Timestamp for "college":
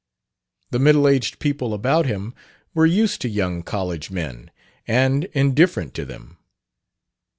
3.61-4.09